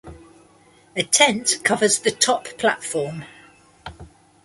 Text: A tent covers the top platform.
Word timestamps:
A 0.95 1.03
tent 1.03 1.59
covers 1.63 1.99
the 1.99 2.09
top 2.09 2.45
platform. 2.57 3.23